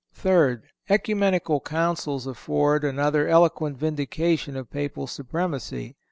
[0.15, 5.95] Third—Ecumenical Councils afford another eloquent vindication of Papal supremacy.